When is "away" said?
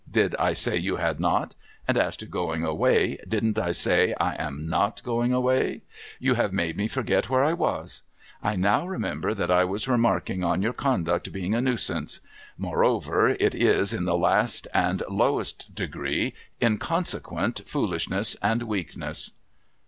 2.63-3.19, 5.31-5.83